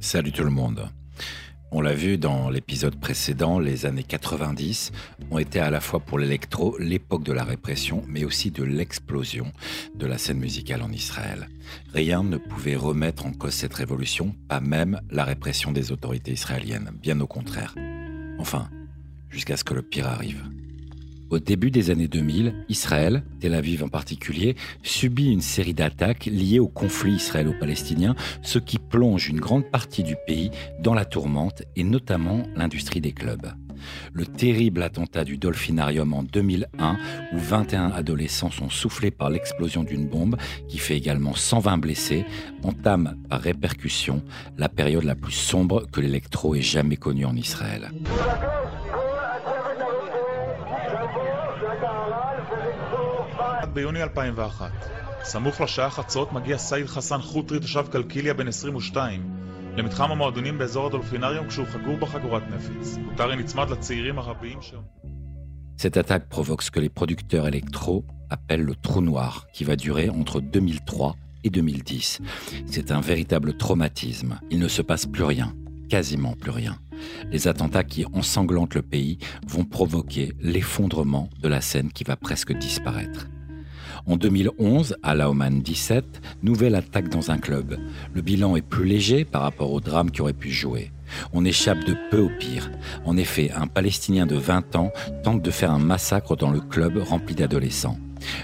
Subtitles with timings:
[0.00, 0.90] Salut tout le monde.
[1.72, 4.92] On l'a vu dans l'épisode précédent, les années 90
[5.30, 9.52] ont été à la fois pour l'électro l'époque de la répression, mais aussi de l'explosion
[9.94, 11.48] de la scène musicale en Israël.
[11.94, 16.90] Rien ne pouvait remettre en cause cette révolution, pas même la répression des autorités israéliennes,
[17.02, 17.74] bien au contraire.
[18.38, 18.68] Enfin,
[19.30, 20.44] jusqu'à ce que le pire arrive.
[21.28, 24.54] Au début des années 2000, Israël, Tel Aviv en particulier,
[24.84, 30.14] subit une série d'attaques liées au conflit israélo-palestinien, ce qui plonge une grande partie du
[30.26, 33.50] pays dans la tourmente et notamment l'industrie des clubs.
[34.12, 36.96] Le terrible attentat du Dolphinarium en 2001,
[37.32, 40.36] où 21 adolescents sont soufflés par l'explosion d'une bombe
[40.68, 42.24] qui fait également 120 blessés,
[42.62, 44.22] entame par répercussion
[44.56, 47.90] la période la plus sombre que l'électro ait jamais connue en Israël.
[53.75, 54.71] ביוני 2001.
[55.23, 59.29] סמוך לשעה חצות מגיע סעיד חסן חוטרי, תושב קלקיליה בן 22,
[59.77, 62.97] למתחם המועדונים באזור הדולפינריום כשהוא חגור בחגורת נפיץ.
[63.09, 64.73] קוטרי נצמד לצעירים הרבים ש...
[65.77, 70.11] Cette attaque provoque ce que les producteurs électro appellent le trou noir, qui va durer
[70.11, 72.19] entre 2003 et 2010.
[72.67, 74.39] C'est un véritable traumatisme.
[74.51, 75.55] Il ne se passe plus rien,
[75.89, 76.77] quasiment plus rien.
[77.31, 82.53] Les attentats qui ensanglantent le pays vont provoquer l'effondrement de la scène qui va presque
[82.53, 83.27] disparaître.
[84.08, 86.04] En 2011, à Laoman 17,
[86.44, 87.76] nouvelle attaque dans un club.
[88.14, 90.92] Le bilan est plus léger par rapport au drame qui aurait pu jouer.
[91.32, 92.70] On échappe de peu au pire.
[93.04, 94.92] En effet, un Palestinien de 20 ans
[95.24, 97.98] tente de faire un massacre dans le club rempli d'adolescents.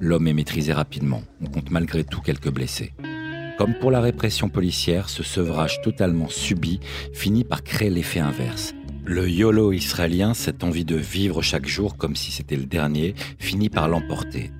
[0.00, 1.22] L'homme est maîtrisé rapidement.
[1.40, 2.92] On compte malgré tout quelques blessés.
[3.56, 6.80] Comme pour la répression policière, ce sevrage totalement subi
[7.12, 8.74] finit par créer l'effet inverse.
[9.04, 13.68] Le YOLO israélien, cette envie de vivre chaque jour comme si c'était le dernier, finit
[13.68, 14.50] par l'emporter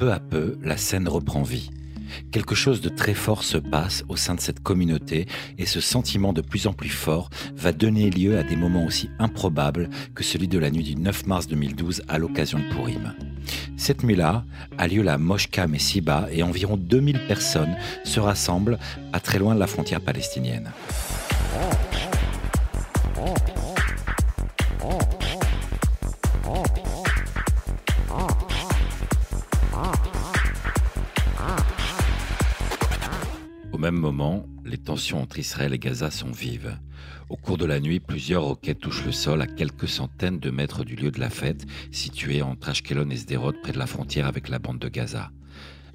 [0.00, 1.70] peu à peu, la scène reprend vie.
[2.32, 5.26] Quelque chose de très fort se passe au sein de cette communauté
[5.58, 9.10] et ce sentiment de plus en plus fort va donner lieu à des moments aussi
[9.18, 13.12] improbables que celui de la nuit du 9 mars 2012 à l'occasion de Purim.
[13.76, 14.46] Cette nuit-là
[14.78, 18.78] a lieu la Moshka Messiba et environ 2000 personnes se rassemblent
[19.12, 20.72] à très loin de la frontière palestinienne.
[33.90, 36.78] Même moment, les tensions entre Israël et Gaza sont vives.
[37.28, 40.84] Au cours de la nuit, plusieurs roquettes touchent le sol à quelques centaines de mètres
[40.84, 44.48] du lieu de la fête, situé entre Ashkelon et Sderot, près de la frontière avec
[44.48, 45.32] la bande de Gaza.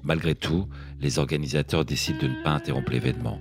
[0.02, 0.68] Malgré tout,
[1.00, 3.40] les organisateurs décident de ne pas interrompre l'événement.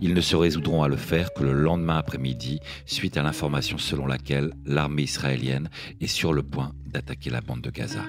[0.00, 4.06] Ils ne se résoudront à le faire que le lendemain après-midi, suite à l'information selon
[4.06, 5.68] laquelle l'armée israélienne
[6.00, 8.00] est sur le point d'attaquer la bande de Gaza.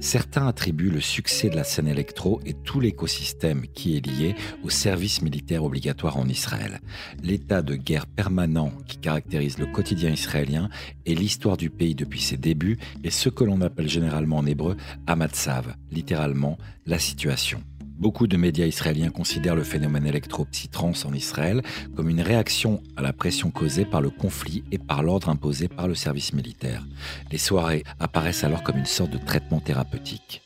[0.00, 4.70] Certains attribuent le succès de la scène électro et tout l'écosystème qui est lié au
[4.70, 6.80] service militaire obligatoire en Israël.
[7.22, 10.68] L'état de guerre permanent qui caractérise le quotidien israélien
[11.06, 14.76] et l'histoire du pays depuis ses débuts est ce que l'on appelle généralement en hébreu
[15.06, 17.62] Amatsav, littéralement la situation.
[17.98, 21.62] Beaucoup de médias israéliens considèrent le phénomène électro-psytrance en Israël
[21.94, 25.88] comme une réaction à la pression causée par le conflit et par l'ordre imposé par
[25.88, 26.86] le service militaire.
[27.30, 30.42] Les soirées apparaissent alors comme une sorte de traitement thérapeutique.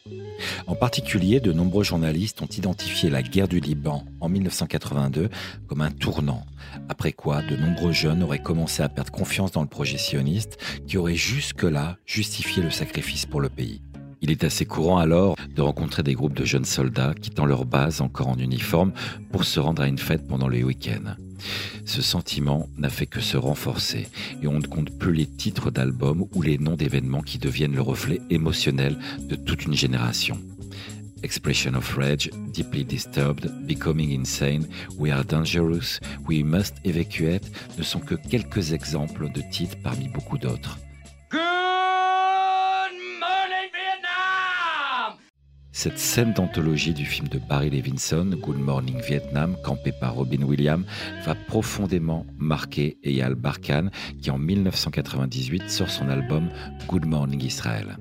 [0.66, 5.30] En particulier, de nombreux journalistes ont identifié la guerre du Liban en 1982
[5.66, 6.44] comme un tournant,
[6.88, 10.98] après quoi de nombreux jeunes auraient commencé à perdre confiance dans le projet sioniste qui
[10.98, 13.82] aurait jusque-là justifié le sacrifice pour le pays.
[14.22, 18.00] Il est assez courant alors de rencontrer des groupes de jeunes soldats quittant leur base
[18.00, 18.92] encore en uniforme
[19.30, 21.14] pour se rendre à une fête pendant les week-ends.
[21.84, 24.08] Ce sentiment n'a fait que se renforcer
[24.42, 27.82] et on ne compte plus les titres d'albums ou les noms d'événements qui deviennent le
[27.82, 30.38] reflet émotionnel de toute une génération.
[31.22, 34.66] Expression of Rage, Deeply Disturbed, Becoming Insane,
[34.98, 40.38] We Are Dangerous, We Must Evacuate ne sont que quelques exemples de titres parmi beaucoup
[40.38, 40.78] d'autres.
[45.78, 50.86] Cette scène d'anthologie du film de Barry Levinson, Good Morning Vietnam, campé par Robin Williams,
[51.26, 53.90] va profondément marquer Eyal Barkan,
[54.22, 56.48] qui en 1998 sort son album
[56.88, 57.98] Good Morning Israel.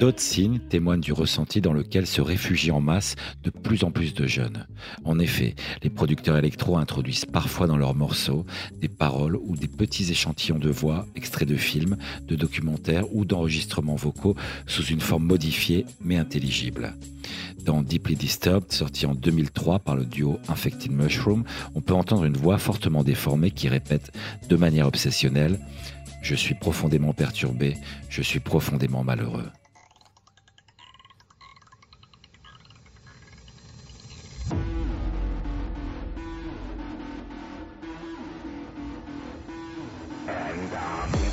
[0.00, 3.14] D'autres signes témoignent du ressenti dans lequel se réfugient en masse
[3.44, 4.66] de plus en plus de jeunes.
[5.04, 5.54] En effet,
[5.84, 8.44] les producteurs électro introduisent parfois dans leurs morceaux
[8.80, 11.96] des paroles ou des petits échantillons de voix, extraits de films,
[12.26, 14.34] de documentaires ou d'enregistrements vocaux
[14.66, 16.94] sous une forme modifiée mais intelligible.
[17.64, 21.44] Dans Deeply Disturbed, sorti en 2003 par le duo Infected Mushroom,
[21.76, 24.10] on peut entendre une voix fortement déformée qui répète
[24.48, 25.52] de manière obsessionnelle⁇
[26.20, 27.76] Je suis profondément perturbé,
[28.08, 29.46] je suis profondément malheureux⁇
[40.68, 41.23] down.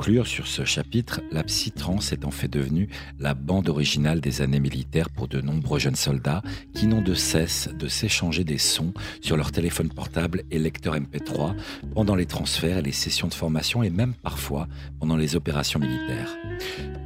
[0.00, 2.88] Conclure sur ce chapitre, la psy-trans est en fait devenue
[3.18, 6.40] la bande originale des années militaires pour de nombreux jeunes soldats
[6.72, 11.54] qui n'ont de cesse de s'échanger des sons sur leur téléphone portable et lecteur MP3
[11.94, 14.68] pendant les transferts et les sessions de formation et même parfois
[15.00, 16.34] pendant les opérations militaires.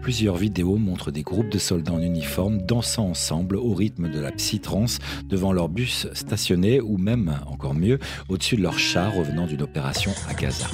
[0.01, 4.31] Plusieurs vidéos montrent des groupes de soldats en uniforme dansant ensemble au rythme de la
[4.31, 7.99] psy-trans devant leur bus stationné ou même, encore mieux,
[8.29, 10.69] au-dessus de leur char revenant d'une opération à Gaza.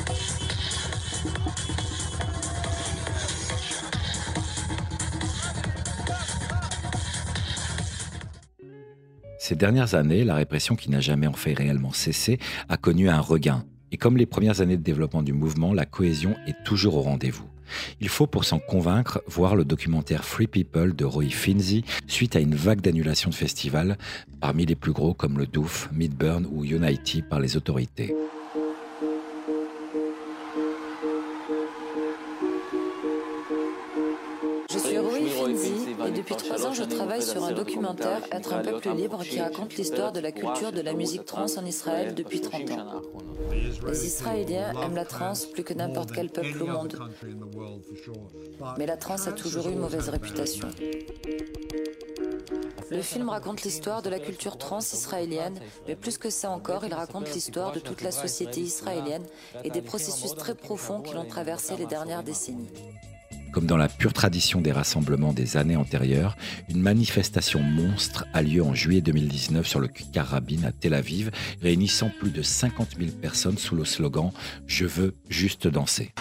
[9.40, 12.38] Ces dernières années, la répression qui n'a jamais en fait réellement cessé
[12.68, 13.64] a connu un regain.
[13.90, 17.48] Et comme les premières années de développement du mouvement, la cohésion est toujours au rendez-vous.
[18.02, 22.40] Il faut pour s'en convaincre voir le documentaire Free People de Roy Finzi suite à
[22.40, 23.96] une vague d'annulations de festivals,
[24.40, 28.14] parmi les plus gros comme le Doof, Midburn ou Unity par les autorités.
[36.12, 40.12] Depuis trois ans, je travaille sur un documentaire Être un peuple libre qui raconte l'histoire
[40.12, 43.02] de la culture de la musique trans en Israël depuis 30 ans.
[43.86, 46.98] Les Israéliens aiment la trans plus que n'importe quel peuple au monde.
[48.78, 50.68] Mais la trans a toujours eu une mauvaise réputation.
[52.90, 56.92] Le film raconte l'histoire de la culture trans israélienne, mais plus que ça encore, il
[56.92, 59.24] raconte l'histoire de toute la société israélienne
[59.62, 62.68] et des processus très profonds qui l'ont traversé les dernières décennies.
[63.52, 66.36] Comme dans la pure tradition des rassemblements des années antérieures,
[66.68, 71.30] une manifestation monstre a lieu en juillet 2019 sur le Kikar Rabin à Tel Aviv,
[71.60, 74.30] réunissant plus de 50 000 personnes sous le slogan
[74.66, 76.12] Je veux juste danser.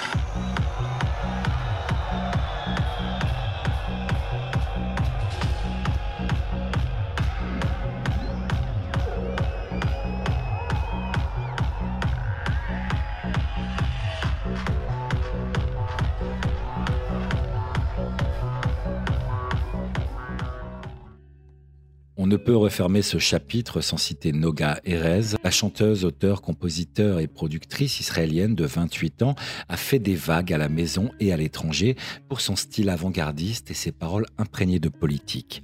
[22.27, 25.37] Ne peut refermer ce chapitre sans citer Noga Erez.
[25.43, 29.35] La chanteuse, auteure, compositeur et productrice israélienne de 28 ans
[29.69, 31.95] a fait des vagues à la maison et à l'étranger
[32.27, 35.63] pour son style avant-gardiste et ses paroles imprégnées de politique.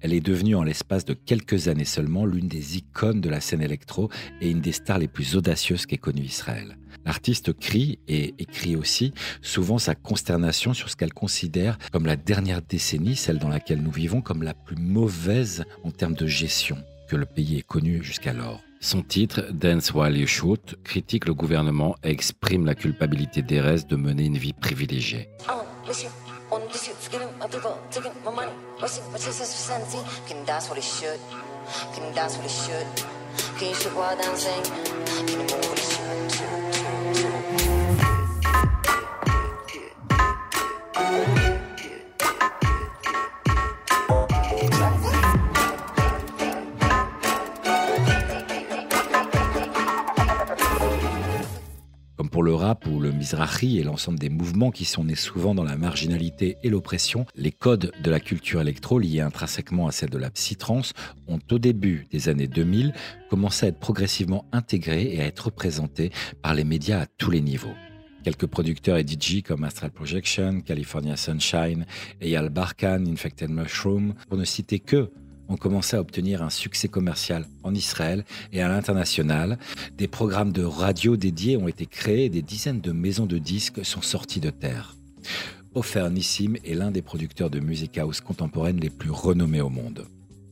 [0.00, 3.62] Elle est devenue en l'espace de quelques années seulement l'une des icônes de la scène
[3.62, 4.10] électro
[4.40, 6.76] et une des stars les plus audacieuses qu'ait connue Israël.
[7.04, 9.12] L'artiste crie et écrit aussi
[9.42, 13.90] souvent sa consternation sur ce qu'elle considère comme la dernière décennie, celle dans laquelle nous
[13.90, 16.76] vivons, comme la plus mauvaise en termes de gestion
[17.08, 18.60] que le pays ait connue jusqu'alors.
[18.80, 23.96] Son titre, Dance While You Shoot, critique le gouvernement et exprime la culpabilité d'Erez de
[23.96, 25.28] mener une vie privilégiée.
[35.48, 36.65] pour
[53.16, 57.52] mizrahi et l'ensemble des mouvements qui sont nés souvent dans la marginalité et l'oppression, les
[57.52, 60.92] codes de la culture électro liés intrinsèquement à celle de la psytrance
[61.26, 62.92] ont au début des années 2000
[63.28, 67.40] commencé à être progressivement intégrés et à être représentés par les médias à tous les
[67.40, 67.74] niveaux.
[68.22, 71.86] Quelques producteurs et DJ comme Astral Projection, California Sunshine,
[72.20, 75.10] Eyal Barkan, Infected Mushroom, pour ne citer que,
[75.48, 79.58] ont commencé à obtenir un succès commercial en Israël et à l'international.
[79.96, 83.84] Des programmes de radio dédiés ont été créés et des dizaines de maisons de disques
[83.84, 84.96] sont sorties de terre.
[85.74, 90.06] Ofer Nissim est l'un des producteurs de music house contemporaine les plus renommés au monde.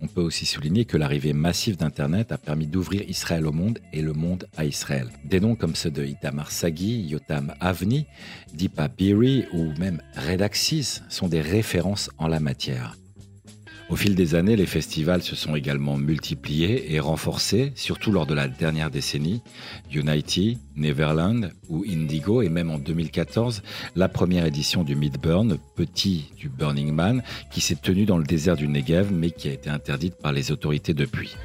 [0.05, 4.03] On peut aussi souligner que l'arrivée massive d'Internet a permis d'ouvrir Israël au monde et
[4.03, 5.09] le monde à Israël.
[5.25, 8.05] Des noms comme ceux de Itamar Sagi, Yotam Avni,
[8.53, 12.99] Deepa Biri ou même Redaxis sont des références en la matière.
[13.91, 18.33] Au fil des années, les festivals se sont également multipliés et renforcés, surtout lors de
[18.33, 19.43] la dernière décennie.
[19.93, 23.63] Unity, Neverland ou Indigo et même en 2014,
[23.95, 28.57] la première édition du Midburn, petit du Burning Man, qui s'est tenue dans le désert
[28.57, 31.37] du Negev mais qui a été interdite par les autorités depuis.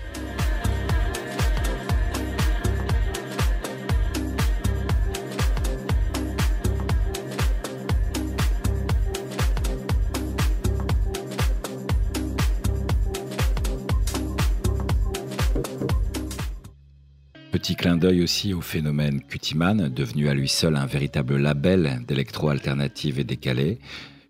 [17.70, 23.20] Petit clin d'œil aussi au phénomène Cutiman, devenu à lui seul un véritable label d'électro-alternative
[23.20, 23.78] et décalé.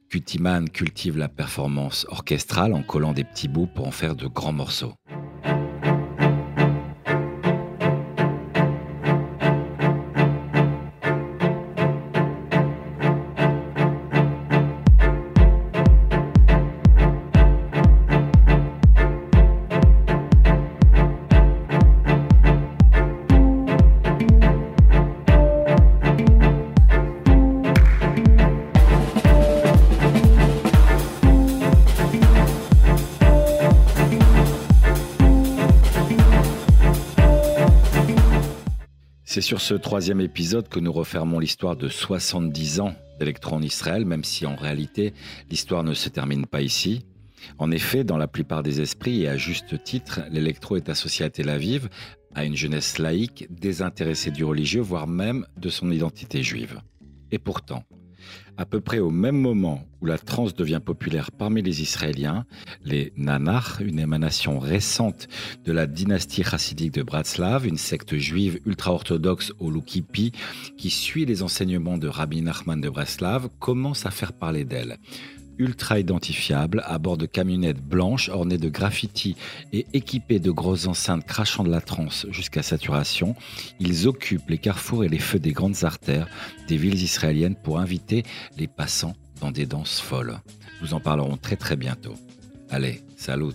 [0.09, 4.51] Cutiman cultive la performance orchestrale en collant des petits bouts pour en faire de grands
[4.51, 4.93] morceaux.
[39.49, 44.23] Sur ce troisième épisode que nous refermons l'histoire de 70 ans d'électro en Israël, même
[44.23, 45.11] si en réalité
[45.49, 47.03] l'histoire ne se termine pas ici.
[47.57, 51.31] En effet, dans la plupart des esprits, et à juste titre, l'électro est associé à
[51.31, 51.89] Tel Aviv,
[52.35, 56.79] à une jeunesse laïque, désintéressée du religieux, voire même de son identité juive.
[57.31, 57.83] Et pourtant,
[58.57, 62.45] à peu près au même moment où la trance devient populaire parmi les Israéliens,
[62.83, 65.27] les Nanach, une émanation récente
[65.65, 70.31] de la dynastie chassidique de Bratslav, une secte juive ultra-orthodoxe au Lukipi,
[70.77, 74.97] qui suit les enseignements de Rabbi Nachman de Bratslav, commence à faire parler d'elle
[75.59, 79.35] ultra identifiables à bord de camionnettes blanches ornées de graffitis
[79.73, 83.35] et équipées de grosses enceintes crachant de la transe jusqu'à saturation.
[83.79, 86.27] Ils occupent les carrefours et les feux des grandes artères
[86.67, 88.23] des villes israéliennes pour inviter
[88.57, 90.39] les passants dans des danses folles.
[90.81, 92.15] Nous en parlerons très très bientôt.
[92.69, 93.53] Allez, salut